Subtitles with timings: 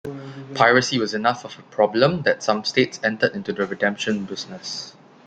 [0.55, 4.95] Piracy was enough of a problem that some states entered into the redemption business.